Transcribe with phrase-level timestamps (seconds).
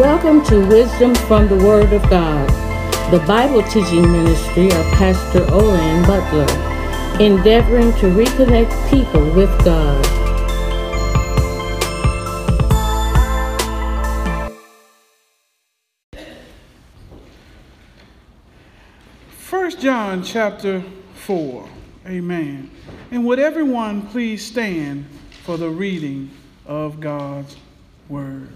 [0.00, 2.48] Welcome to Wisdom from the Word of God,
[3.12, 10.02] the Bible teaching ministry of Pastor Olan Butler, endeavoring to reconnect people with God.
[19.36, 20.82] First John chapter
[21.26, 21.68] 4.
[22.06, 22.70] Amen.
[23.10, 25.04] And would everyone please stand
[25.44, 26.30] for the reading
[26.64, 27.54] of God's
[28.08, 28.48] word?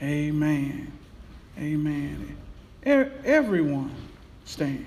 [0.00, 0.92] Amen.
[1.58, 2.36] Amen.
[2.84, 3.94] Everyone
[4.44, 4.86] stand.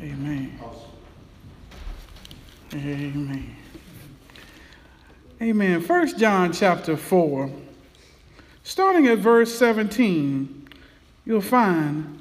[0.00, 0.58] Amen.
[2.72, 3.56] Amen.
[5.42, 5.80] Amen.
[5.80, 7.50] First John chapter 4.
[8.62, 10.68] Starting at verse 17,
[11.24, 12.20] you'll find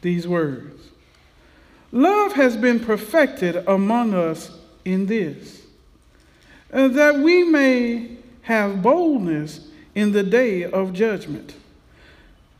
[0.00, 0.88] these words.
[1.92, 4.50] Love has been perfected among us
[4.84, 5.62] in this,
[6.72, 11.54] uh, that we may have boldness in the day of judgment.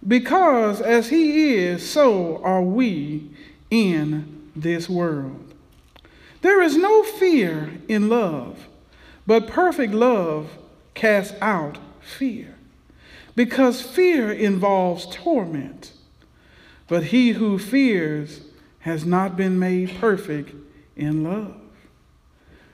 [0.07, 3.31] Because as he is, so are we
[3.71, 5.55] in this world.
[6.43, 8.67] There is no fear in love,
[9.27, 10.51] but perfect love
[10.95, 12.57] casts out fear,
[13.37, 15.93] because fear involves torment.
[16.89, 18.41] But he who fears
[18.81, 20.53] has not been made perfect
[20.97, 21.57] in love.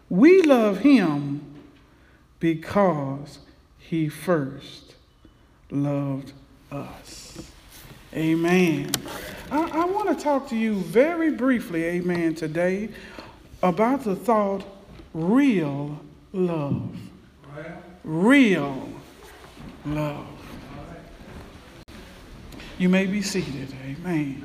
[0.08, 1.54] We love him
[2.40, 3.38] because
[3.88, 4.94] he first
[5.70, 6.32] loved
[6.70, 7.50] us.
[8.12, 8.90] Amen.
[9.50, 12.90] I, I want to talk to you very briefly, amen, today
[13.62, 14.62] about the thought
[15.14, 15.98] real
[16.34, 16.96] love.
[18.04, 18.90] Real
[19.86, 20.26] love.
[22.78, 24.44] You may be seated, amen.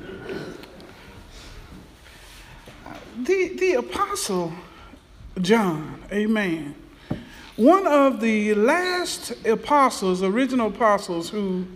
[3.18, 4.54] The, the Apostle
[5.40, 6.74] John, amen,
[7.56, 11.66] one of the last apostles, original apostles who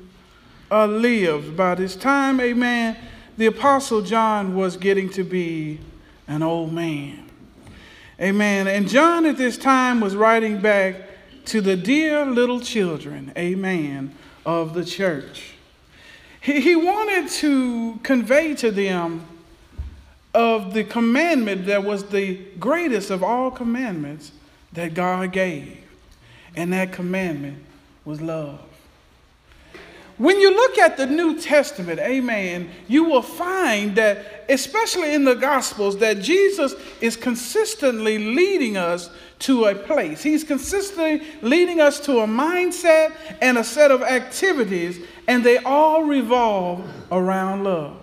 [0.71, 2.97] uh, lived by this time, amen,
[3.37, 5.79] the Apostle John was getting to be
[6.27, 7.31] an old man.
[8.21, 8.67] Amen.
[8.67, 10.97] And John at this time was writing back
[11.47, 14.13] to the dear little children, amen,
[14.45, 15.55] of the church.
[16.41, 19.25] He, he wanted to convey to them
[20.35, 24.33] of the commandment that was the greatest of all commandments
[24.73, 25.85] that God gave.
[26.57, 27.65] And that commandment
[28.05, 28.61] was love.
[30.19, 35.37] When you look at the New Testament, amen, you will find that, especially in the
[35.37, 40.21] Gospels, that Jesus is consistently leading us to a place.
[40.21, 44.99] He's consistently leading us to a mindset and a set of activities,
[45.29, 47.97] and they all revolve around love.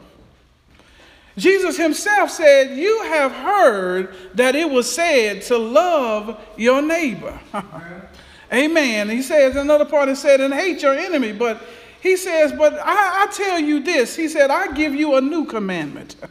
[1.37, 7.37] Jesus himself said, You have heard that it was said to love your neighbor.
[8.53, 9.09] Amen.
[9.09, 11.33] He says, another part is said, and hate your enemy.
[11.33, 11.61] But
[12.01, 14.15] he says, But I, I tell you this.
[14.15, 16.15] He said, I give you a new commandment.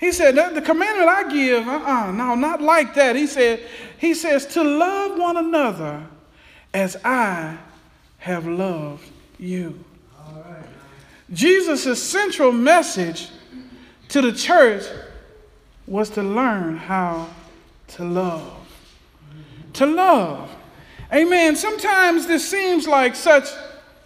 [0.00, 3.16] He said, The commandment I give, uh uh no, not like that.
[3.16, 3.60] He said,
[3.98, 6.06] He says, to love one another
[6.72, 7.58] as I
[8.18, 9.10] have loved
[9.40, 9.84] you.
[11.32, 13.30] Jesus' central message
[14.08, 14.84] to the church
[15.86, 17.28] was to learn how
[17.88, 18.66] to love.
[19.74, 20.50] To love.
[21.12, 21.56] Amen.
[21.56, 23.48] Sometimes this seems like such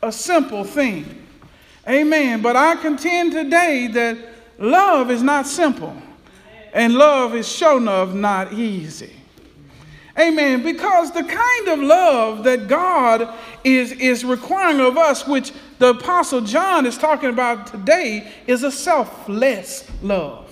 [0.03, 1.27] a simple thing.
[1.89, 2.43] Amen.
[2.43, 4.19] But I contend today that
[4.59, 5.97] love is not simple,
[6.73, 9.22] and love is sure of not easy.
[10.19, 10.63] Amen.
[10.63, 13.33] Because the kind of love that God
[13.65, 18.71] is, is requiring of us, which the Apostle John is talking about today, is a
[18.71, 20.51] selfless love.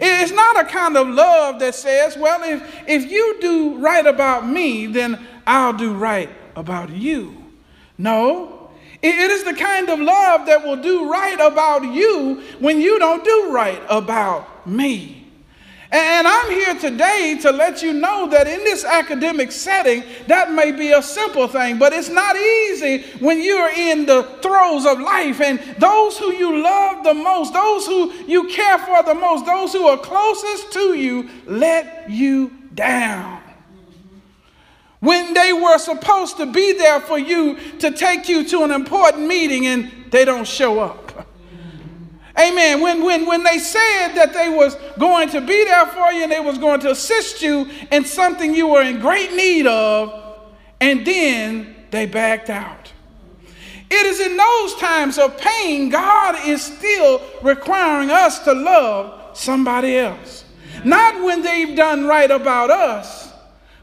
[0.00, 4.48] It's not a kind of love that says, well, if, if you do right about
[4.48, 7.36] me, then I'll do right about you.
[7.98, 8.70] No,
[9.02, 13.22] it is the kind of love that will do right about you when you don't
[13.22, 15.21] do right about me.
[15.92, 20.72] And I'm here today to let you know that in this academic setting, that may
[20.72, 25.42] be a simple thing, but it's not easy when you're in the throes of life
[25.42, 29.74] and those who you love the most, those who you care for the most, those
[29.74, 33.42] who are closest to you let you down.
[35.00, 39.26] When they were supposed to be there for you to take you to an important
[39.26, 41.01] meeting and they don't show up.
[42.42, 42.80] Amen.
[42.80, 46.32] When, when, when they said that they was going to be there for you and
[46.32, 50.12] they was going to assist you in something you were in great need of,
[50.80, 52.92] and then they backed out.
[53.90, 59.98] It is in those times of pain, God is still requiring us to love somebody
[59.98, 60.44] else.
[60.84, 63.30] Not when they've done right about us,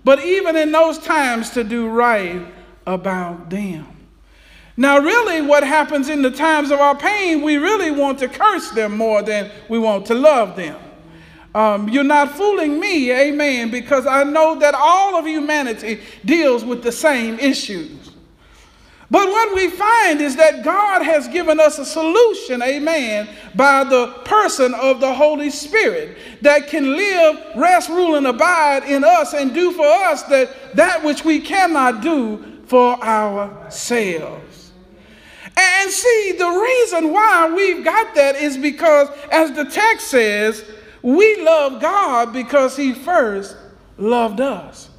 [0.04, 2.42] but even in those times to do right
[2.88, 3.99] about them.
[4.80, 8.70] Now, really, what happens in the times of our pain, we really want to curse
[8.70, 10.80] them more than we want to love them.
[11.54, 16.82] Um, you're not fooling me, amen, because I know that all of humanity deals with
[16.82, 18.12] the same issues.
[19.12, 24.08] But what we find is that God has given us a solution, amen, by the
[24.24, 29.54] person of the Holy Spirit that can live, rest, rule, and abide in us and
[29.54, 34.59] do for us that, that which we cannot do for ourselves.
[35.60, 40.64] And see, the reason why we've got that is because, as the text says,
[41.02, 43.58] we love God because He first
[43.98, 44.90] loved us.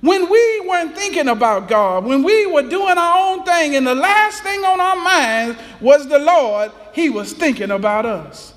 [0.00, 3.96] When we weren't thinking about God, when we were doing our own thing, and the
[3.96, 8.54] last thing on our minds was the Lord, He was thinking about us.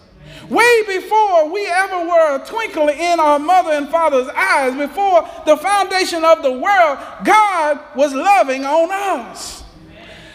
[0.48, 5.58] Way before we ever were a twinkle in our mother and father's eyes, before the
[5.58, 9.61] foundation of the world, God was loving on us.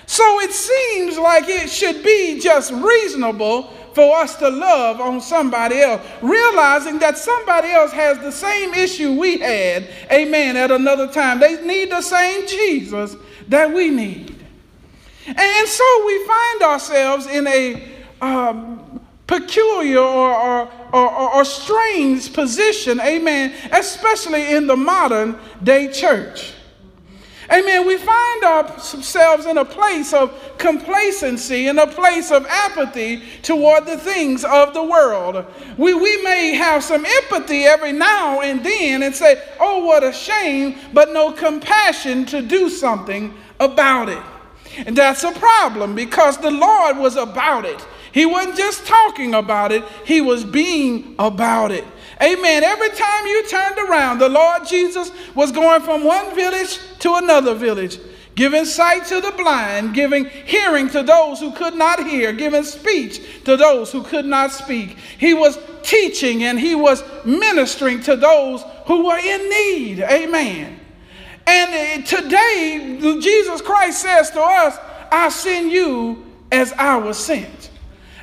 [0.06, 5.80] So it seems like it should be just reasonable for us to love on somebody
[5.80, 11.40] else, realizing that somebody else has the same issue we had, amen, at another time.
[11.40, 13.16] They need the same Jesus
[13.48, 14.36] that we need.
[15.26, 17.88] And so we find ourselves in a
[18.20, 26.52] um, peculiar or, or, or, or strange position, amen, especially in the modern day church.
[27.50, 27.86] Amen.
[27.86, 33.96] We find ourselves in a place of complacency, in a place of apathy toward the
[33.96, 35.44] things of the world.
[35.76, 40.12] We, we may have some empathy every now and then and say, oh, what a
[40.12, 44.22] shame, but no compassion to do something about it.
[44.84, 47.86] And that's a problem because the Lord was about it.
[48.16, 51.84] He wasn't just talking about it, He was being about it.
[52.22, 52.64] Amen.
[52.64, 57.54] Every time you turned around, the Lord Jesus was going from one village to another
[57.54, 57.98] village,
[58.34, 63.44] giving sight to the blind, giving hearing to those who could not hear, giving speech
[63.44, 64.96] to those who could not speak.
[65.18, 70.00] He was teaching and he was ministering to those who were in need.
[70.00, 70.80] Amen.
[71.46, 74.78] And uh, today, Jesus Christ says to us,
[75.12, 77.72] I send you as I was sent.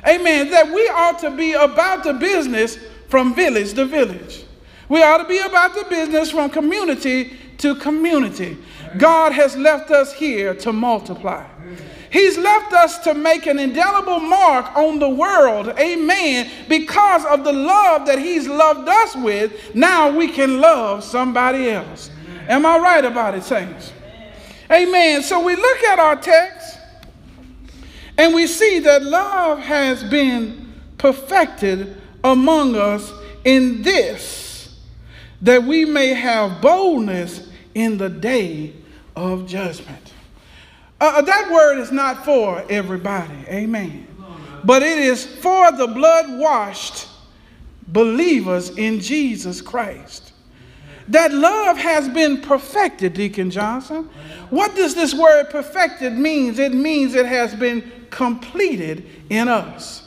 [0.06, 0.50] Amen.
[0.50, 2.78] That we ought to be about the business
[3.08, 4.44] from village to village.
[4.88, 8.58] We ought to be about the business from community to community.
[8.98, 11.46] God has left us here to multiply.
[12.10, 17.52] He's left us to make an indelible mark on the world, amen, because of the
[17.52, 19.74] love that He's loved us with.
[19.74, 22.12] Now we can love somebody else.
[22.48, 23.92] Am I right about it, saints?
[24.70, 25.24] Amen.
[25.24, 26.63] So we look at our text
[28.16, 33.12] and we see that love has been perfected among us
[33.44, 34.76] in this,
[35.42, 38.72] that we may have boldness in the day
[39.16, 40.12] of judgment.
[41.00, 44.06] Uh, uh, that word is not for everybody, amen.
[44.64, 47.08] But it is for the blood washed
[47.88, 50.23] believers in Jesus Christ.
[51.08, 54.04] That love has been perfected, Deacon Johnson.
[54.50, 56.58] What does this word perfected mean?
[56.58, 60.04] It means it has been completed in us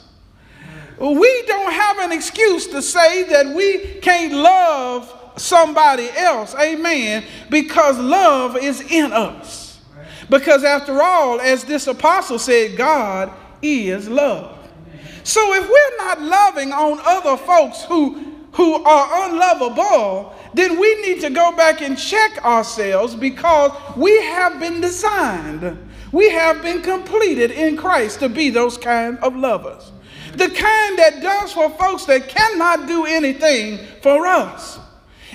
[0.98, 7.98] we don't have an excuse to say that we can't love somebody else, amen, because
[7.98, 9.80] love is in us.
[10.28, 14.56] Because after all, as this apostle said, God is love.
[15.22, 21.20] So if we're not loving on other folks who, who are unlovable, then we need
[21.20, 25.78] to go back and check ourselves because we have been designed,
[26.12, 29.92] we have been completed in Christ to be those kind of lovers
[30.38, 34.78] the kind that does for folks that cannot do anything for us.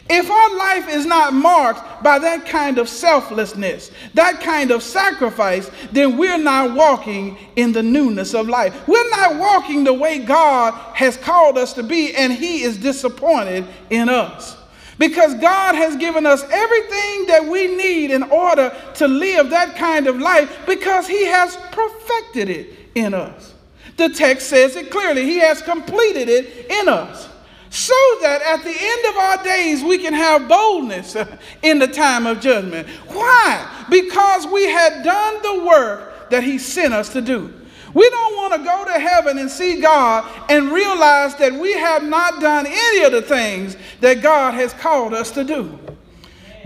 [0.10, 5.72] If our life is not marked by that kind of selflessness, that kind of sacrifice,
[5.94, 8.86] then we're not walking in the newness of life.
[8.88, 13.66] We're not walking the way God has called us to be, and He is disappointed
[13.90, 14.58] in us.
[15.00, 20.08] Because God has given us everything that we need in order to live that kind
[20.08, 23.54] of life because He has perfected it in us.
[23.96, 25.24] The text says it clearly.
[25.24, 27.30] He has completed it in us
[27.74, 31.18] so that at the end of our days we can have boldness
[31.64, 32.88] in the time of judgment.
[33.08, 33.86] Why?
[33.90, 37.52] Because we had done the work that He sent us to do.
[37.96, 42.04] We don't want to go to heaven and see God and realize that we have
[42.04, 45.80] not done any of the things that God has called us to do.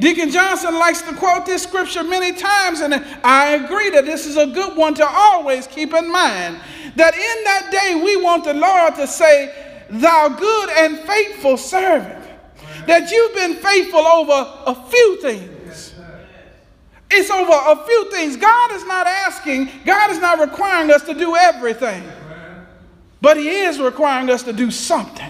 [0.02, 4.36] Deacon Johnson likes to quote this scripture many times, and I agree that this is
[4.36, 6.60] a good one to always keep in mind
[6.98, 12.26] that in that day we want the Lord to say, Thou good and faithful servant,
[12.88, 15.94] that you've been faithful over a few things.
[17.10, 18.36] It's over a few things.
[18.36, 22.04] God is not asking God is not requiring us to do everything,
[23.22, 25.27] but He is requiring us to do something.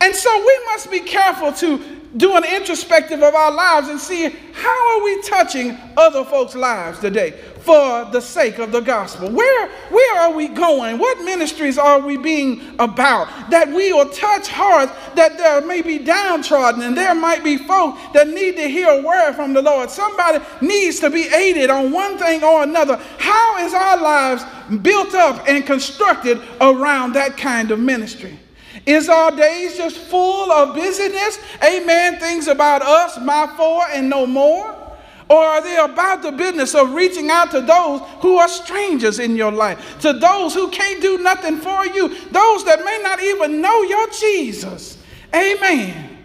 [0.00, 4.28] And so we must be careful to do an introspective of our lives and see
[4.52, 7.32] how are we touching other folks' lives today
[7.64, 9.30] for the sake of the gospel.
[9.30, 10.98] Where, where are we going?
[10.98, 13.50] What ministries are we being about?
[13.50, 17.96] That we will touch hearts that there may be downtrodden and there might be folk
[18.12, 19.90] that need to hear a word from the Lord.
[19.90, 23.00] Somebody needs to be aided on one thing or another.
[23.18, 24.44] How is our lives
[24.82, 28.38] built up and constructed around that kind of ministry?
[28.86, 31.38] Is our days just full of busyness?
[31.62, 32.18] Amen.
[32.18, 34.84] Things about us, my four, and no more?
[35.28, 39.36] Or are they about the business of reaching out to those who are strangers in
[39.36, 43.62] your life, to those who can't do nothing for you, those that may not even
[43.62, 44.98] know your Jesus?
[45.34, 46.18] Amen.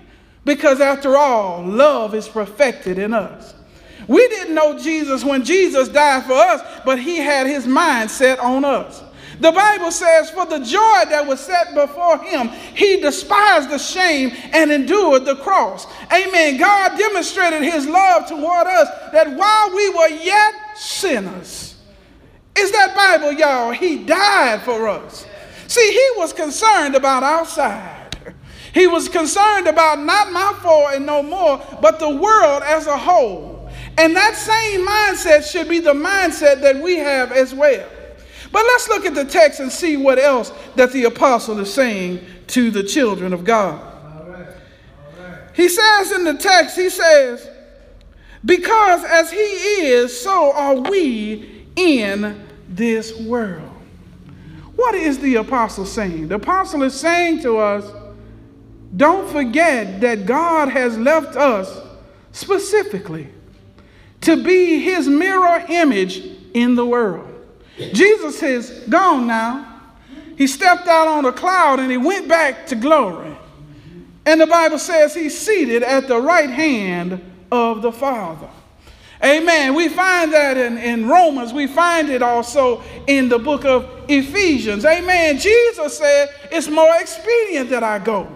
[0.43, 3.53] Because after all, love is perfected in us.
[4.07, 8.39] We didn't know Jesus when Jesus died for us, but he had his mind set
[8.39, 9.03] on us.
[9.39, 14.31] The Bible says, For the joy that was set before him, he despised the shame
[14.51, 15.87] and endured the cross.
[16.11, 16.57] Amen.
[16.57, 21.75] God demonstrated his love toward us that while we were yet sinners,
[22.57, 23.71] is that Bible, y'all?
[23.71, 25.25] He died for us.
[25.67, 27.95] See, he was concerned about outside.
[28.73, 32.97] He was concerned about not my four and no more, but the world as a
[32.97, 33.69] whole.
[33.97, 37.87] And that same mindset should be the mindset that we have as well.
[38.51, 42.25] But let's look at the text and see what else that the apostle is saying
[42.47, 43.85] to the children of God.
[45.53, 47.47] He says in the text, he says,
[48.45, 53.69] Because as he is, so are we in this world.
[54.75, 56.29] What is the apostle saying?
[56.29, 57.85] The apostle is saying to us,
[58.95, 61.85] don't forget that God has left us
[62.31, 63.27] specifically
[64.21, 67.38] to be his mirror image in the world.
[67.93, 69.81] Jesus is gone now.
[70.37, 73.35] He stepped out on a cloud and he went back to glory.
[74.25, 77.21] And the Bible says he's seated at the right hand
[77.51, 78.49] of the Father.
[79.23, 79.75] Amen.
[79.75, 81.51] We find that in, in Romans.
[81.51, 84.85] We find it also in the book of Ephesians.
[84.85, 85.37] Amen.
[85.37, 88.29] Jesus said, It's more expedient that I go.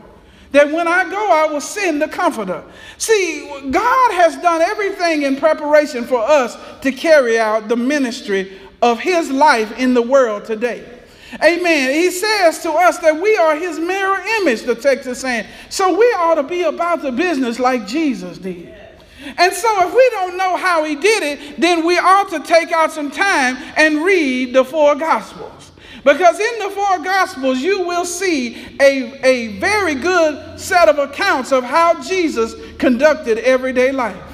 [0.51, 2.63] That when I go, I will send the comforter.
[2.97, 8.99] See, God has done everything in preparation for us to carry out the ministry of
[8.99, 10.85] his life in the world today.
[11.41, 11.93] Amen.
[11.93, 15.47] He says to us that we are his mirror image, the text is saying.
[15.69, 18.75] So we ought to be about the business like Jesus did.
[19.37, 22.73] And so, if we don't know how he did it, then we ought to take
[22.73, 25.71] out some time and read the four Gospels.
[26.03, 31.53] Because in the four Gospels, you will see a, a very good set of accounts
[31.53, 34.32] of how Jesus conducted everyday life.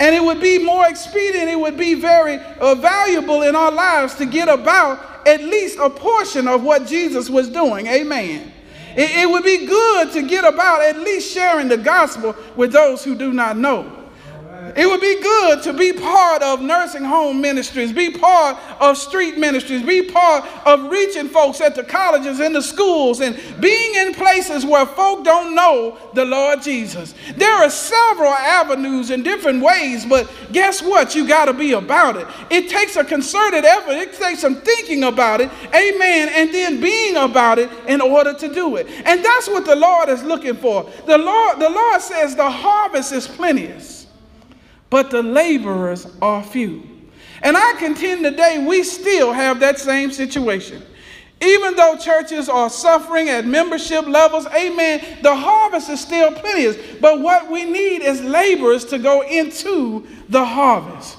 [0.00, 4.14] And it would be more expedient, it would be very uh, valuable in our lives
[4.16, 7.86] to get about at least a portion of what Jesus was doing.
[7.86, 8.52] Amen.
[8.96, 13.04] It, it would be good to get about at least sharing the gospel with those
[13.04, 14.01] who do not know.
[14.76, 19.36] It would be good to be part of nursing home ministries, be part of street
[19.36, 24.14] ministries, be part of reaching folks at the colleges and the schools and being in
[24.14, 27.14] places where folk don't know the Lord Jesus.
[27.36, 31.14] There are several avenues and different ways, but guess what?
[31.14, 32.26] You got to be about it.
[32.50, 37.16] It takes a concerted effort, it takes some thinking about it, amen, and then being
[37.16, 38.86] about it in order to do it.
[39.04, 40.90] And that's what the Lord is looking for.
[41.06, 44.01] The Lord, the Lord says the harvest is plenteous
[44.92, 46.82] but the laborers are few.
[47.40, 50.82] And I contend today we still have that same situation.
[51.40, 56.76] Even though churches are suffering at membership levels, amen, the harvest is still plenteous.
[57.00, 61.16] But what we need is laborers to go into the harvest.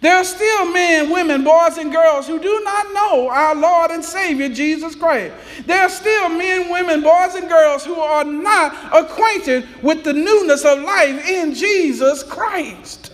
[0.00, 4.02] There are still men, women, boys, and girls who do not know our Lord and
[4.02, 5.34] Savior Jesus Christ.
[5.66, 10.64] There are still men, women, boys, and girls who are not acquainted with the newness
[10.64, 13.12] of life in Jesus Christ.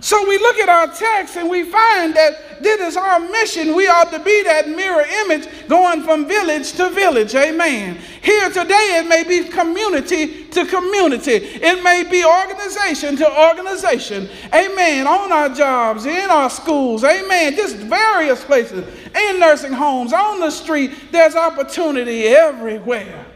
[0.00, 3.74] So we look at our text and we find that this is our mission.
[3.74, 7.34] We ought to be that mirror image going from village to village.
[7.34, 7.98] Amen.
[8.22, 14.28] Here today, it may be community to community, it may be organization to organization.
[14.54, 15.06] Amen.
[15.06, 17.04] On our jobs, in our schools.
[17.04, 17.54] Amen.
[17.54, 23.26] Just various places, in nursing homes, on the street, there's opportunity everywhere.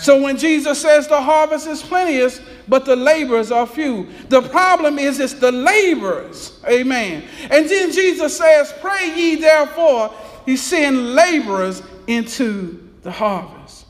[0.00, 4.98] So when Jesus says the harvest is plenteous, but the laborers are few, the problem
[4.98, 6.58] is it's the laborers.
[6.66, 7.22] Amen.
[7.50, 10.10] And then Jesus says, Pray ye therefore,
[10.46, 13.86] he send laborers into the harvest.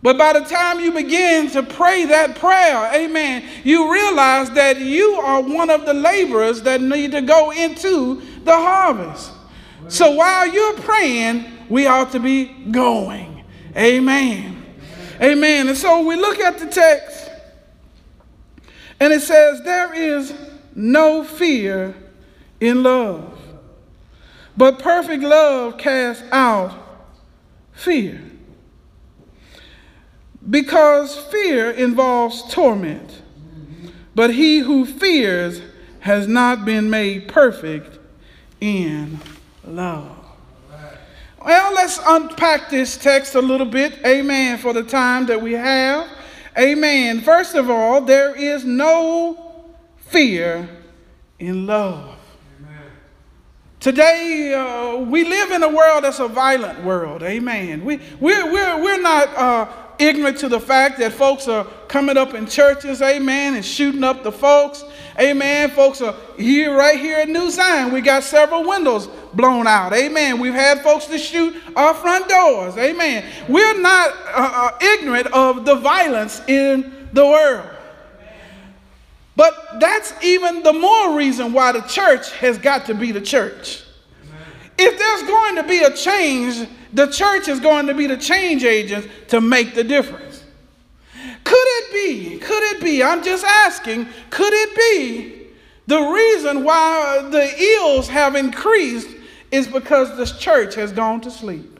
[0.00, 5.14] But by the time you begin to pray that prayer, amen, you realize that you
[5.14, 9.32] are one of the laborers that need to go into the harvest.
[9.88, 13.44] So while you're praying, we ought to be going.
[13.76, 14.57] Amen.
[15.20, 15.68] Amen.
[15.68, 17.30] And so we look at the text,
[19.00, 20.32] and it says, There is
[20.74, 21.94] no fear
[22.60, 23.38] in love,
[24.56, 26.72] but perfect love casts out
[27.72, 28.22] fear.
[30.48, 33.22] Because fear involves torment,
[34.14, 35.60] but he who fears
[36.00, 37.98] has not been made perfect
[38.60, 39.18] in
[39.64, 40.17] love.
[41.44, 44.04] Well, let's unpack this text a little bit.
[44.04, 44.58] Amen.
[44.58, 46.08] For the time that we have.
[46.58, 47.20] Amen.
[47.20, 49.66] First of all, there is no
[49.96, 50.68] fear
[51.38, 52.16] in love.
[52.58, 52.82] Amen.
[53.78, 57.22] Today, uh, we live in a world that's a violent world.
[57.22, 57.84] Amen.
[57.84, 62.34] We, we're, we're, we're not uh, ignorant to the fact that folks are coming up
[62.34, 64.84] in churches, amen, and shooting up the folks.
[65.20, 65.70] Amen.
[65.70, 67.92] Folks are here, right here at New Zion.
[67.92, 69.92] We got several windows blown out.
[69.92, 70.38] Amen.
[70.38, 72.76] We've had folks to shoot our front doors.
[72.76, 73.24] Amen.
[73.48, 77.68] We're not uh, uh, ignorant of the violence in the world.
[79.34, 83.82] But that's even the more reason why the church has got to be the church.
[84.78, 88.62] If there's going to be a change, the church is going to be the change
[88.64, 90.27] agent to make the difference.
[92.38, 95.46] Could it be, I'm just asking, could it be
[95.86, 99.08] the reason why the ills have increased
[99.50, 101.78] is because this church has gone to sleep?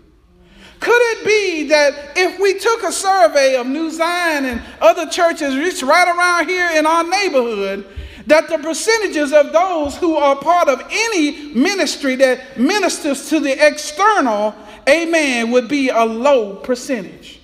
[0.80, 5.54] Could it be that if we took a survey of New Zion and other churches
[5.54, 7.86] just right around here in our neighborhood,
[8.26, 13.66] that the percentages of those who are part of any ministry that ministers to the
[13.66, 14.54] external,
[14.88, 17.37] amen, would be a low percentage.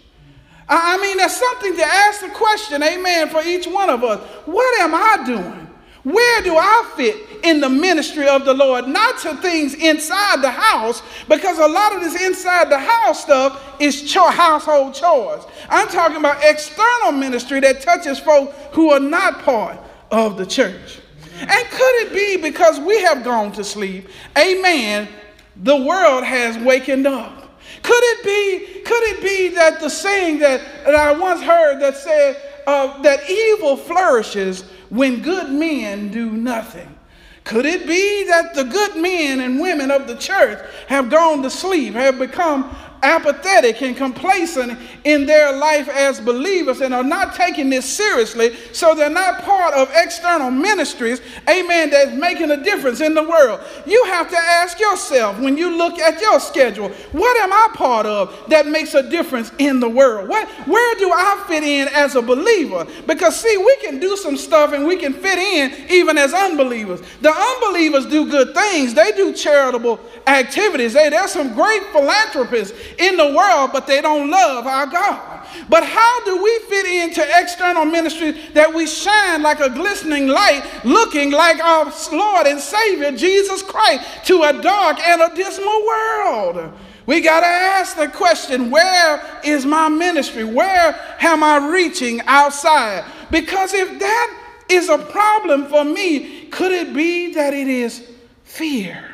[0.69, 4.21] I mean, there's something to ask the question, amen, for each one of us.
[4.47, 5.69] What am I doing?
[6.05, 8.87] Where do I fit in the ministry of the Lord?
[8.87, 13.81] Not to things inside the house, because a lot of this inside the house stuff
[13.81, 15.45] is chore, household chores.
[15.71, 19.79] I'm talking about external ministry that touches folk who are not part
[20.11, 21.01] of the church.
[21.41, 25.09] And could it be because we have gone to sleep, amen,
[25.57, 27.44] the world has wakened up?
[27.85, 31.99] Could it be, could it be that the saying that, that I once heard that
[31.99, 36.99] said uh, that evil flourishes when good men do nothing?
[37.45, 41.51] Could it be that the good men and women of the church have gone to
[41.51, 47.69] sleep, have become apathetic and complacent in their life as believers and are not taking
[47.69, 53.15] this seriously, so they're not part of external ministries, amen, that's making a difference in
[53.15, 53.61] the world.
[53.87, 58.07] You have to ask yourself when you look at your schedule, what am I part
[58.07, 60.29] of that makes a difference in the world?
[60.29, 62.87] What, where do I fit in as a believer?
[63.07, 67.03] Because, see, we can do some stuff and we can fit in even as unbelievers.
[67.21, 70.95] The unbelievers do good things, they do charitable activities.
[70.95, 75.47] Hey, there's some great philanthropists in the world, but they don't love our God.
[75.69, 80.63] But how do we fit into external ministry that we shine like a glistening light,
[80.85, 86.73] looking like our Lord and Savior Jesus Christ to a dark and a dismal world?
[87.07, 90.45] We got to ask the question where is my ministry?
[90.45, 93.05] Where am I reaching outside?
[93.31, 98.09] Because if that is a problem for me, could it be that it is
[98.45, 99.11] fear?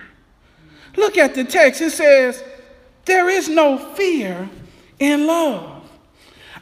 [0.96, 1.80] Look at the text.
[1.80, 2.42] It says,
[3.04, 4.48] There is no fear
[4.98, 5.82] in love.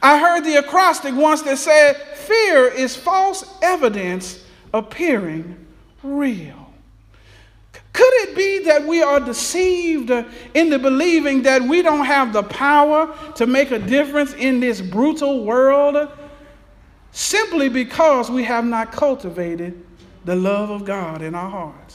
[0.01, 5.65] I heard the acrostic once that said, Fear is false evidence appearing
[6.03, 6.59] real.
[7.91, 10.11] Could it be that we are deceived
[10.53, 15.43] into believing that we don't have the power to make a difference in this brutal
[15.43, 16.09] world
[17.11, 19.85] simply because we have not cultivated
[20.23, 21.88] the love of God in our hearts?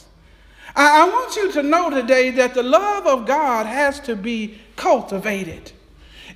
[0.77, 5.73] I, want you to know today that the love of God has to be cultivated.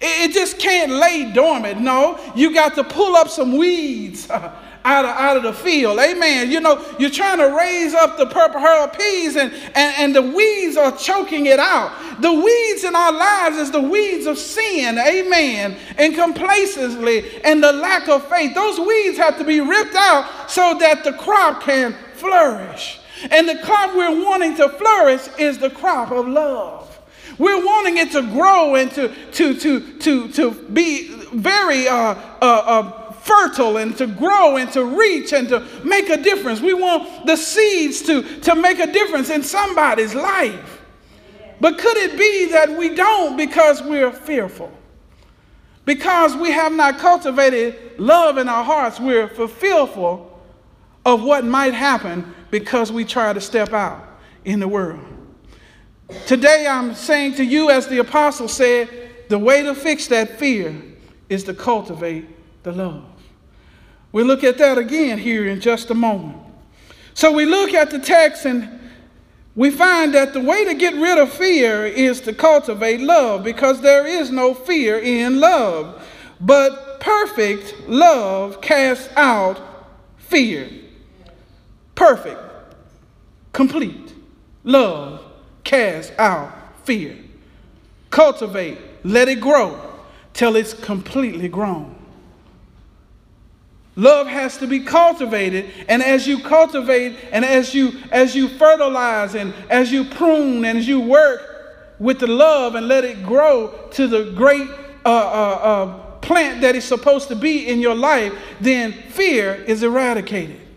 [0.00, 1.80] It, just can't lay dormant.
[1.80, 4.28] No, you got to pull up some weeds.
[4.84, 5.98] out of, out of the field.
[5.98, 6.50] Amen.
[6.50, 10.22] You know, you're trying to raise up the purple hull peas and, and, and the
[10.22, 11.92] weeds are choking it out.
[12.22, 14.98] The weeds in our lives is the weeds of sin.
[14.98, 15.76] Amen.
[15.98, 18.54] And complacency and the lack of faith.
[18.54, 22.98] Those weeds have to be ripped out so that the crop can flourish.
[23.30, 26.84] And the crop we're wanting to flourish is the crop of love.
[27.38, 32.16] We're wanting it to grow and to, to, to, to, to be very uh, uh,
[32.40, 36.60] uh, fertile and to grow and to reach and to make a difference.
[36.60, 40.82] We want the seeds to, to make a difference in somebody's life.
[41.60, 44.72] But could it be that we don't because we're fearful?
[45.84, 50.40] Because we have not cultivated love in our hearts, we're fearful
[51.04, 54.04] of what might happen because we try to step out
[54.44, 55.04] in the world.
[56.26, 58.88] Today, I'm saying to you, as the apostle said,
[59.28, 60.74] the way to fix that fear
[61.28, 62.26] is to cultivate
[62.62, 63.04] the love.
[64.12, 66.38] We'll look at that again here in just a moment.
[67.12, 68.78] So we look at the text and
[69.54, 73.80] we find that the way to get rid of fear is to cultivate love because
[73.80, 76.06] there is no fear in love.
[76.40, 79.60] But perfect love casts out
[80.16, 80.70] fear.
[81.98, 82.40] Perfect,
[83.52, 84.14] complete
[84.62, 85.20] love
[85.64, 86.52] casts out
[86.84, 87.16] fear.
[88.10, 89.80] Cultivate, let it grow
[90.32, 91.96] till it's completely grown.
[93.96, 99.34] Love has to be cultivated, and as you cultivate and as you as you fertilize
[99.34, 103.74] and as you prune and as you work with the love and let it grow
[103.90, 104.70] to the great
[105.04, 109.82] uh, uh, uh, plant that is supposed to be in your life, then fear is
[109.82, 110.67] eradicated.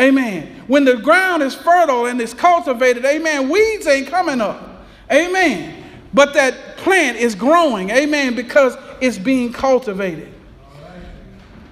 [0.00, 0.64] Amen.
[0.66, 4.86] When the ground is fertile and it's cultivated, amen, weeds ain't coming up.
[5.12, 5.84] Amen.
[6.14, 10.32] But that plant is growing, amen, because it's being cultivated.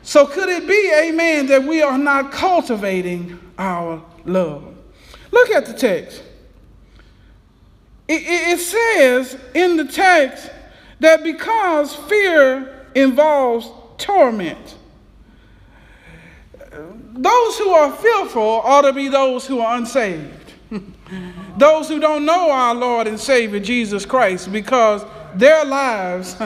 [0.03, 4.75] So, could it be, amen, that we are not cultivating our love?
[5.31, 6.23] Look at the text.
[8.07, 10.51] It, it, it, says in the text
[11.01, 14.77] that because fear involves torment,
[17.13, 20.53] those who are fearful ought to be those who are unsaved.
[21.57, 26.37] those who don't know our Lord and Savior Jesus Christ because their lives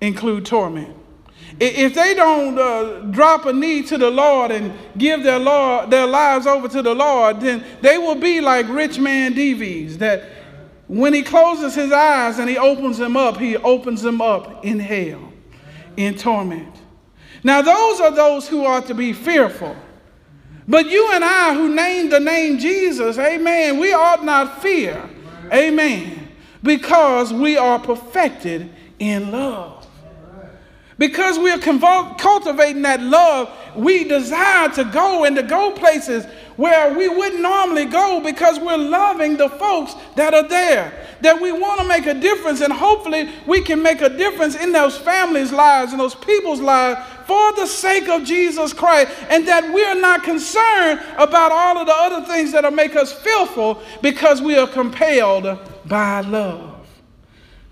[0.00, 0.96] include torment.
[1.58, 6.06] If they don't uh, drop a knee to the Lord and give their, Lord, their
[6.06, 10.24] lives over to the Lord, then they will be like rich man Dives that
[10.86, 14.78] when he closes his eyes and he opens them up, he opens them up in
[14.78, 15.32] hell,
[15.96, 16.74] in torment.
[17.46, 19.76] Now, those are those who are to be fearful.
[20.66, 25.08] But you and I, who named the name Jesus, amen, we ought not fear,
[25.52, 26.26] amen,
[26.64, 29.75] because we are perfected in love.
[30.98, 36.24] Because we are cultivating that love, we desire to go and to go places
[36.56, 41.06] where we wouldn't normally go because we're loving the folks that are there.
[41.20, 44.72] That we want to make a difference, and hopefully, we can make a difference in
[44.72, 49.12] those families' lives and those people's lives for the sake of Jesus Christ.
[49.28, 53.12] And that we're not concerned about all of the other things that will make us
[53.12, 56.86] fearful because we are compelled by love.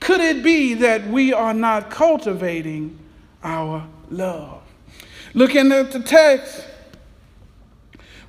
[0.01, 2.99] Could it be that we are not cultivating?
[3.45, 4.63] Our love.
[5.35, 6.67] Looking at the text,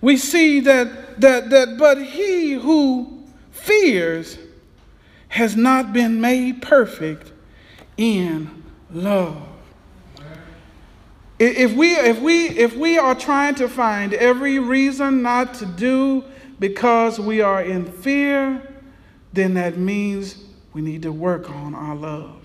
[0.02, 4.38] we see that, that, that but he who fears
[5.30, 7.32] has not been made perfect
[7.98, 9.42] in love.
[11.38, 16.24] If we, if, we, if we are trying to find every reason not to do
[16.60, 18.62] because we are in fear,
[19.34, 20.38] then that means
[20.72, 22.45] we need to work on our love.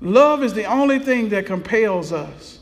[0.00, 2.60] Love is the only thing that compels us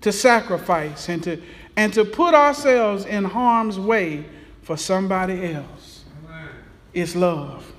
[0.00, 1.40] to sacrifice and to,
[1.76, 4.24] and to put ourselves in harm's way
[4.62, 6.04] for somebody else.
[6.24, 6.48] Amen.
[6.92, 7.72] It's love.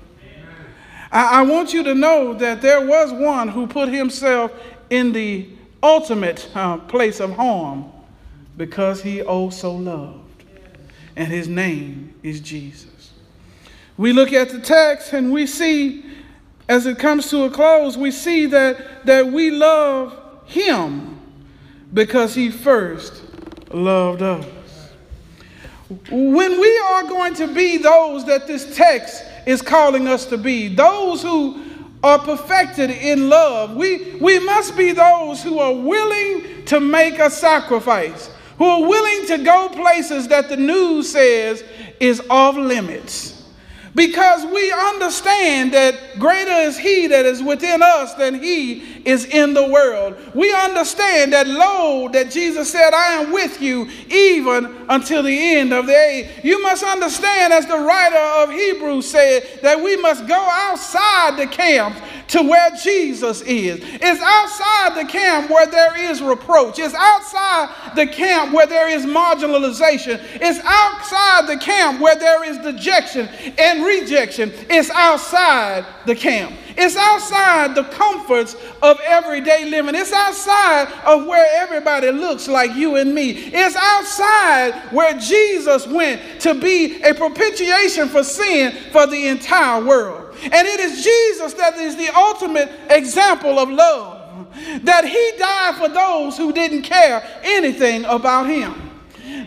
[1.10, 4.52] I, I want you to know that there was one who put himself
[4.90, 5.48] in the
[5.82, 7.90] ultimate uh, place of harm
[8.56, 10.44] because he also loved.
[11.16, 13.12] And his name is Jesus.
[13.96, 16.04] We look at the text and we see
[16.68, 21.18] as it comes to a close, we see that, that we love him
[21.94, 23.22] because he first
[23.72, 24.46] loved us.
[26.10, 30.68] When we are going to be those that this text is calling us to be,
[30.68, 31.64] those who
[32.02, 37.30] are perfected in love, we, we must be those who are willing to make a
[37.30, 38.28] sacrifice,
[38.58, 41.64] who are willing to go places that the news says
[41.98, 43.37] is off limits
[43.94, 49.54] because we understand that greater is he that is within us than he is in
[49.54, 50.16] the world.
[50.34, 55.72] We understand that lo, that Jesus said, I am with you even until the end
[55.72, 56.44] of the age.
[56.44, 61.46] You must understand, as the writer of Hebrews said, that we must go outside the
[61.46, 61.96] camp
[62.28, 63.80] to where Jesus is.
[63.82, 66.78] It's outside the camp where there is reproach.
[66.78, 70.20] It's outside the camp where there is marginalization.
[70.34, 74.52] It's outside the camp where there is dejection and rejection.
[74.68, 76.54] It's outside the camp.
[76.80, 79.96] It's outside the comforts of everyday living.
[79.96, 83.32] It's outside of where everybody looks like you and me.
[83.32, 90.36] It's outside where Jesus went to be a propitiation for sin for the entire world.
[90.40, 94.46] And it is Jesus that is the ultimate example of love.
[94.84, 98.88] That he died for those who didn't care anything about him.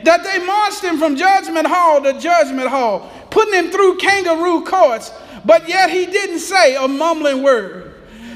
[0.03, 5.11] That they marched him from judgment hall to judgment hall, putting him through kangaroo courts,
[5.45, 7.93] but yet he didn't say a mumbling word.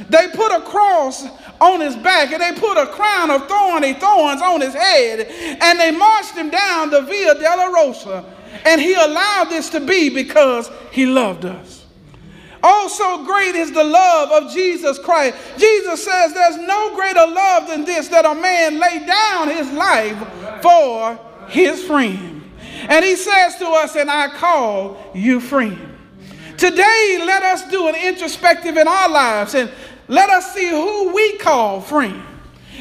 [0.10, 1.26] They put a cross
[1.60, 5.22] on his back and they put a crown of thorny thorns on his head
[5.62, 8.26] and they marched him down the Via Dolorosa.
[8.66, 11.86] And he allowed this to be because he loved us.
[12.64, 15.38] Oh, so great is the love of Jesus Christ.
[15.58, 20.62] Jesus says there's no greater love than this that a man lay down his life
[20.64, 22.44] for his friend.
[22.88, 25.95] And he says to us, and I call you friend.
[26.58, 29.70] Today, let us do an introspective in our lives and
[30.08, 32.22] let us see who we call friend.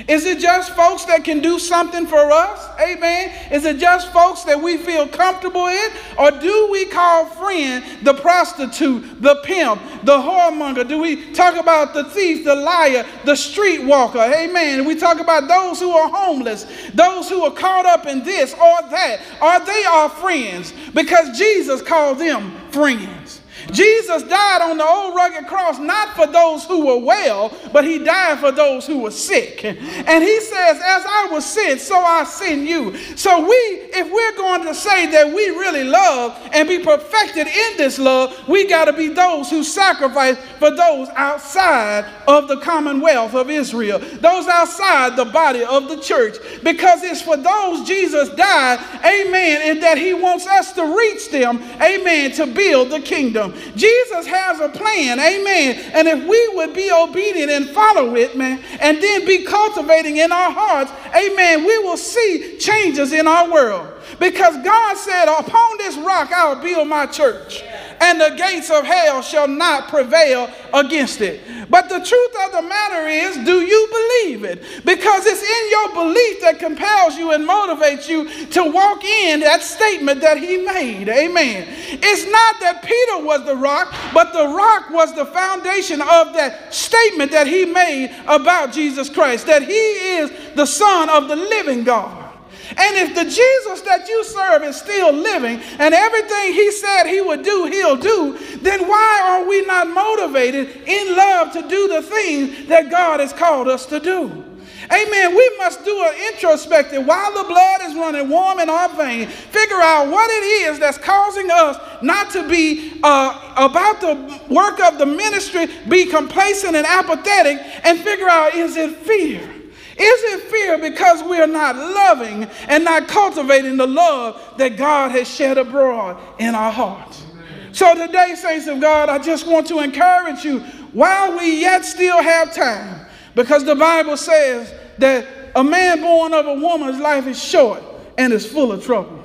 [0.08, 2.68] Is it just folks that can do something for us?
[2.80, 3.32] Amen.
[3.52, 5.90] Is it just folks that we feel comfortable in?
[6.18, 10.86] Or do we call friend the prostitute, the pimp, the whoremonger?
[10.86, 14.34] Do we talk about the thief, the liar, the streetwalker?
[14.34, 14.84] Amen.
[14.84, 18.90] We talk about those who are homeless, those who are caught up in this or
[18.90, 19.20] that.
[19.40, 20.72] Are they our friends?
[20.92, 23.42] Because Jesus called them friends.
[23.74, 27.98] Jesus died on the old rugged cross not for those who were well, but he
[27.98, 29.64] died for those who were sick.
[29.64, 32.96] And he says, As I was sent, so I send you.
[33.16, 37.76] So we, if we're going to say that we really love and be perfected in
[37.76, 43.34] this love, we got to be those who sacrifice for those outside of the commonwealth
[43.34, 46.36] of Israel, those outside the body of the church.
[46.62, 51.60] Because it's for those Jesus died, amen, and that he wants us to reach them,
[51.82, 53.52] amen, to build the kingdom.
[53.76, 55.90] Jesus has a plan, amen.
[55.94, 60.32] And if we would be obedient and follow it, man, and then be cultivating in
[60.32, 63.88] our hearts, amen, we will see changes in our world.
[64.18, 67.62] Because God said, Upon this rock I will build my church
[68.00, 71.40] and the gates of hell shall not prevail against it.
[71.70, 74.62] But the truth of the matter is, do you believe it?
[74.84, 79.62] Because it's in your belief that compels you and motivates you to walk in that
[79.62, 81.08] statement that he made.
[81.08, 81.66] Amen.
[81.68, 86.74] It's not that Peter was the rock, but the rock was the foundation of that
[86.74, 91.84] statement that he made about Jesus Christ, that he is the Son of the living
[91.84, 92.23] God.
[92.70, 97.20] And if the Jesus that you serve is still living and everything he said he
[97.20, 102.02] would do, he'll do, then why are we not motivated in love to do the
[102.02, 104.44] things that God has called us to do?
[104.92, 105.34] Amen.
[105.34, 109.32] We must do an introspective while the blood is running warm in our veins.
[109.32, 114.80] Figure out what it is that's causing us not to be uh, about the work
[114.80, 119.53] of the ministry, be complacent and apathetic, and figure out is it fear?
[119.96, 125.12] Is it fear because we are not loving and not cultivating the love that God
[125.12, 127.24] has shed abroad in our hearts?
[127.72, 130.60] So today, saints of God, I just want to encourage you
[130.92, 135.26] while we yet still have time, because the Bible says that
[135.56, 137.82] a man born of a woman's life is short
[138.16, 139.20] and is full of trouble.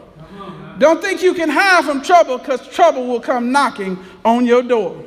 [0.80, 5.04] Don't think you can hide from trouble because trouble will come knocking on your door.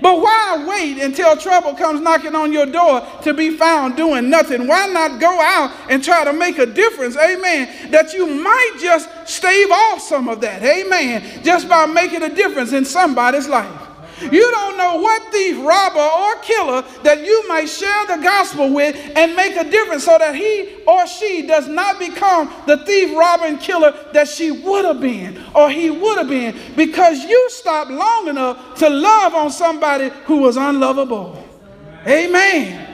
[0.00, 4.66] But why wait until trouble comes knocking on your door to be found doing nothing?
[4.66, 7.16] Why not go out and try to make a difference?
[7.16, 7.90] Amen.
[7.90, 10.62] That you might just stave off some of that.
[10.62, 11.42] Amen.
[11.42, 13.87] Just by making a difference in somebody's life.
[14.20, 18.96] You don't know what thief, robber, or killer that you might share the gospel with
[19.16, 23.46] and make a difference so that he or she does not become the thief, robber,
[23.46, 27.90] and killer that she would have been or he would have been because you stopped
[27.90, 31.44] long enough to love on somebody who was unlovable.
[32.06, 32.86] Amen.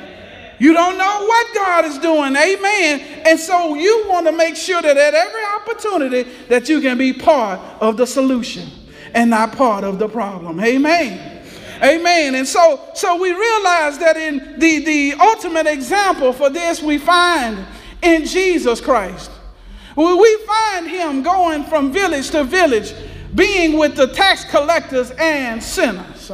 [0.59, 2.37] You don't know what God is doing.
[2.37, 3.01] Amen.
[3.27, 7.13] And so you want to make sure that at every opportunity that you can be
[7.13, 8.69] part of the solution
[9.15, 10.61] and not part of the problem.
[10.61, 11.43] Amen.
[11.83, 12.35] Amen.
[12.35, 17.59] And so, so we realize that in the, the ultimate example for this we find
[18.03, 19.31] in Jesus Christ.
[19.97, 22.93] We find him going from village to village,
[23.35, 26.33] being with the tax collectors and sinners.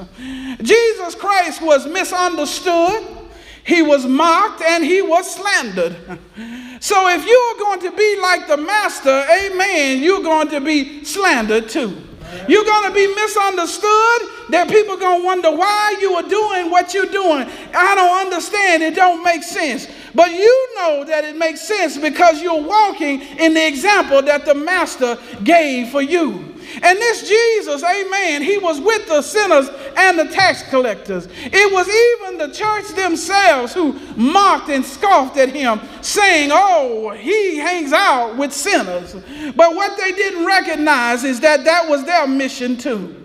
[0.63, 3.19] Jesus Christ was misunderstood,
[3.65, 5.95] he was mocked, and he was slandered.
[6.81, 11.05] So if you are going to be like the master, amen, you're going to be
[11.05, 12.10] slandered too.
[12.49, 14.29] You're going to be misunderstood.
[14.51, 17.49] That people are going to wonder why you are doing what you're doing.
[17.73, 18.83] I don't understand.
[18.83, 19.87] It don't make sense.
[20.15, 24.55] But you know that it makes sense because you're walking in the example that the
[24.55, 26.50] master gave for you.
[26.83, 31.29] And this Jesus, amen, he was with the sinners and the tax collectors.
[31.31, 37.59] It was even the church themselves who mocked and scoffed at him, saying, Oh, he
[37.59, 39.15] hangs out with sinners.
[39.57, 43.17] But what they didn't recognize is that that was their mission too.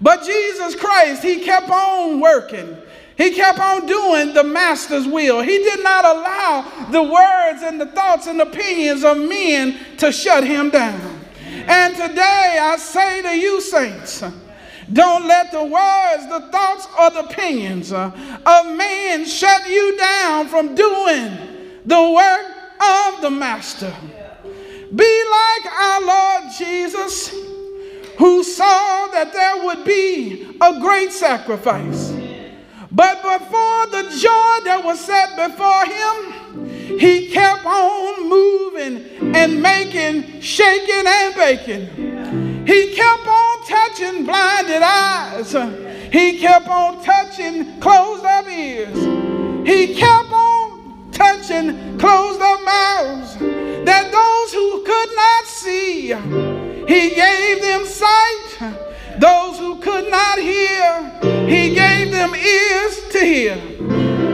[0.00, 2.76] But Jesus Christ, he kept on working.
[3.16, 5.42] He kept on doing the master's will.
[5.42, 10.44] He did not allow the words and the thoughts and opinions of men to shut
[10.44, 11.17] him down.
[11.68, 14.24] And today I say to you, saints,
[14.90, 18.14] don't let the words, the thoughts, or the opinions of
[18.46, 21.36] man shut you down from doing
[21.84, 22.46] the work
[22.80, 23.92] of the Master.
[24.94, 27.28] Be like our Lord Jesus,
[28.16, 32.14] who saw that there would be a great sacrifice.
[32.90, 36.37] But before the joy that was set before him,
[36.98, 42.66] he kept on moving and making, shaking and baking.
[42.66, 45.52] He kept on touching blinded eyes.
[46.12, 48.98] He kept on touching closed up ears.
[49.66, 53.36] He kept on touching closed up mouths.
[53.84, 56.14] That those who could not see,
[56.86, 58.76] he gave them sight
[59.18, 61.10] those who could not hear,
[61.48, 63.56] he gave them ears to hear.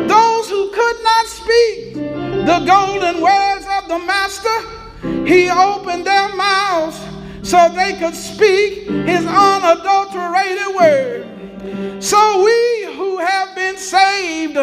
[0.06, 4.58] Those who could not speak the golden words of the Master,
[5.26, 7.00] he opened their mouths
[7.42, 12.02] so they could speak his unadulterated word.
[12.02, 14.54] So we who have been saved,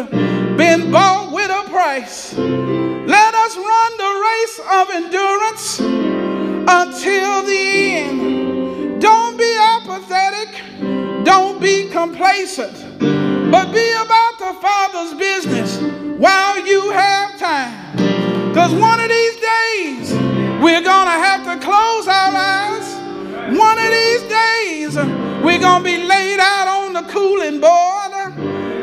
[0.58, 7.66] been bought with a price, let us run the race of endurance until the
[8.02, 9.02] end.
[9.02, 11.01] Don't be apathetic.
[11.24, 13.00] Don't be complacent.
[13.00, 15.78] But be about the Father's business
[16.18, 17.98] while you have time.
[18.48, 20.14] Because one of these days,
[20.62, 23.58] we're going to have to close our eyes.
[23.58, 24.96] One of these days,
[25.44, 28.12] we're going to be laid out on the cooling board.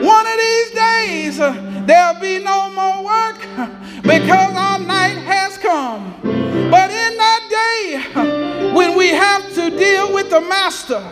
[0.04, 3.40] One of these days, there'll be no more work
[4.02, 6.14] because our night has come.
[6.70, 11.02] But in that day, when we have to deal with the master,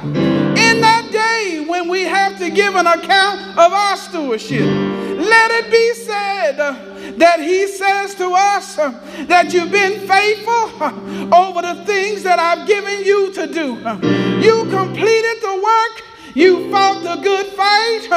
[2.76, 6.56] give an account of our stewardship, let it be said
[7.18, 13.04] that he says to us that you've been faithful over the things that I've given
[13.04, 13.76] you to do.
[14.44, 16.02] You completed the work
[16.34, 18.08] you fought the good fight.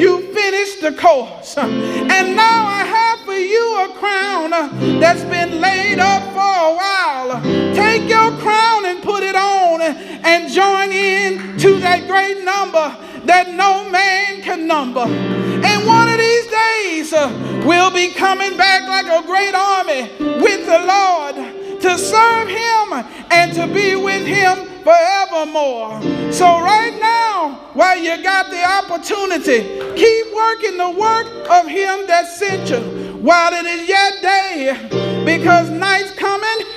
[0.00, 1.56] You finished the course.
[1.56, 4.50] And now I have for you a crown
[4.98, 7.40] that's been laid up for a while.
[7.76, 12.96] Take your crown and put it on and join in to that great number
[13.28, 15.04] that no man can number.
[15.04, 20.10] And one of these days, uh, we'll be coming back like a great army
[20.40, 21.36] with the Lord
[21.82, 26.00] to serve him and to be with him forevermore.
[26.32, 29.60] So, right now, while you got the opportunity,
[29.94, 35.70] keep working the work of him that sent you while it is yet day, because
[35.70, 36.58] night's coming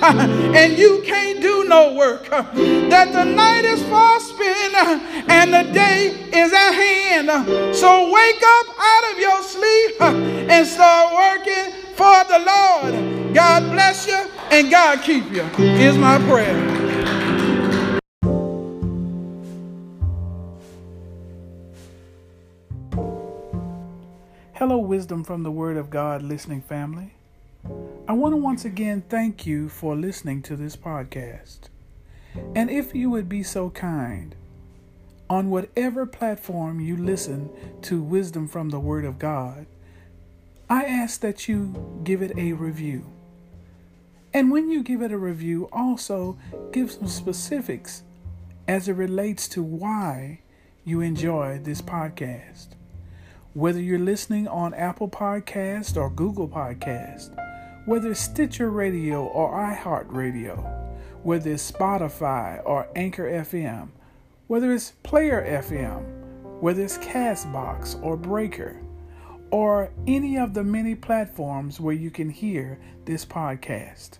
[0.56, 2.28] and you can't do no work.
[2.28, 4.74] That the night is far spent
[5.30, 7.74] and the day is at hand.
[7.74, 13.34] So, wake up out of your sleep and start working for the Lord.
[13.34, 16.71] God bless you and God keep you, is my prayer.
[24.54, 27.14] Hello, Wisdom from the Word of God listening family.
[28.06, 31.70] I want to once again thank you for listening to this podcast.
[32.54, 34.34] And if you would be so kind,
[35.30, 37.48] on whatever platform you listen
[37.80, 39.64] to Wisdom from the Word of God,
[40.68, 43.06] I ask that you give it a review.
[44.34, 46.38] And when you give it a review, also
[46.72, 48.02] give some specifics
[48.68, 50.40] as it relates to why
[50.84, 52.74] you enjoy this podcast.
[53.54, 57.36] Whether you're listening on Apple Podcast or Google Podcast,
[57.84, 63.88] whether it's Stitcher Radio or iHeartRadio, whether it's Spotify or Anchor FM,
[64.46, 68.80] whether it's Player FM, whether it's Castbox or Breaker,
[69.50, 74.12] or any of the many platforms where you can hear this podcast.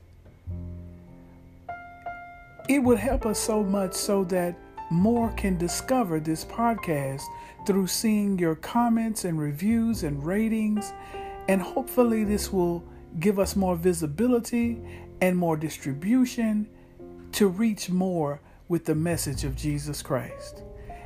[2.69, 4.59] It would help us so much so that
[4.93, 7.23] more can discover this podcast
[7.67, 10.93] through seeing your comments and reviews and ratings.
[11.49, 12.85] And hopefully, this will
[13.19, 14.81] give us more visibility
[15.21, 16.69] and more distribution
[17.33, 20.63] to reach more with the message of Jesus Christ.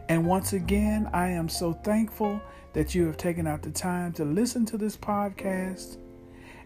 [0.09, 2.41] And once again, I am so thankful
[2.73, 5.99] that you have taken out the time to listen to this podcast.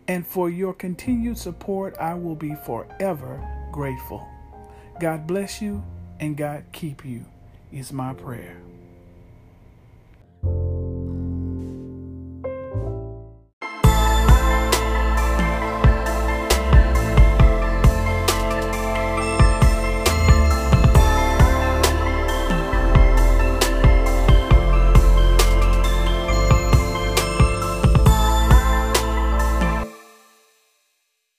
[0.08, 4.26] And for your continued support, I will be forever grateful.
[4.98, 5.82] God bless you
[6.20, 7.24] and God keep you,
[7.72, 8.58] is my prayer.